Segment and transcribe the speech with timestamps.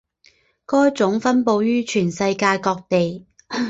[0.65, 3.27] 该种分布于全世界各地。